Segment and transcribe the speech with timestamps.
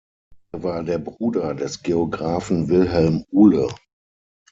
[0.53, 3.67] Er war der Bruder des Geografen Wilhelm Ule.